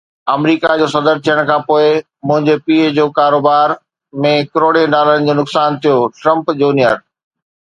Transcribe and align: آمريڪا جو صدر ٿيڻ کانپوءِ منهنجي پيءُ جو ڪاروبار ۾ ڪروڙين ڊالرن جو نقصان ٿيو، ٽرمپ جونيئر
آمريڪا 0.35 0.71
جو 0.79 0.85
صدر 0.93 1.15
ٿيڻ 1.25 1.37
کانپوءِ 1.49 1.83
منهنجي 2.31 2.55
پيءُ 2.71 2.93
جو 2.95 3.05
ڪاروبار 3.19 3.75
۾ 4.25 4.33
ڪروڙين 4.55 4.97
ڊالرن 4.97 5.29
جو 5.31 5.37
نقصان 5.43 5.79
ٿيو، 5.85 5.97
ٽرمپ 6.21 6.53
جونيئر 6.65 6.99